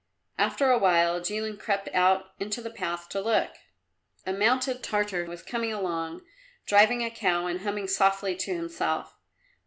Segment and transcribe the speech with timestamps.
[0.39, 3.51] After a while Jilin crept out into the path to look.
[4.25, 6.23] A mounted Tartar was coming along,
[6.65, 9.13] driving a cow and humming softly to himself.